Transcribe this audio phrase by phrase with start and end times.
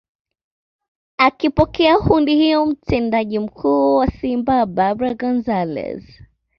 [1.17, 6.03] Akipokea hundi hiyo Mtendaji Mkuu wa Simba Barbara Gonzalez